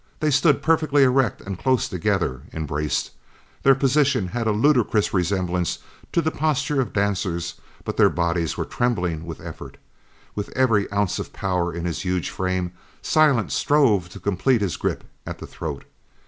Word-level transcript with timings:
They 0.19 0.31
stood 0.31 0.63
perfectly 0.63 1.03
erect 1.03 1.41
and 1.41 1.59
close 1.59 1.87
together, 1.87 2.41
embraced. 2.53 3.11
Their 3.61 3.75
position 3.75 4.29
had 4.29 4.47
a 4.47 4.51
ludicrous 4.51 5.13
resemblance 5.13 5.77
to 6.11 6.23
the 6.23 6.31
posture 6.31 6.81
of 6.81 6.91
dancers, 6.91 7.53
but 7.83 7.97
their 7.97 8.09
bodies 8.09 8.57
were 8.57 8.65
trembling 8.65 9.27
with 9.27 9.39
effort. 9.41 9.77
With 10.33 10.49
every 10.55 10.91
ounce 10.91 11.19
of 11.19 11.33
power 11.33 11.71
in 11.71 11.85
his 11.85 12.01
huge 12.01 12.31
frame 12.31 12.71
Silent 13.03 13.51
strove 13.51 14.09
to 14.09 14.19
complete 14.19 14.61
his 14.61 14.75
grip 14.75 15.03
at 15.27 15.37
the 15.37 15.45
throat. 15.45 15.85